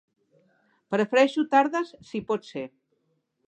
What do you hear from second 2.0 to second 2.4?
si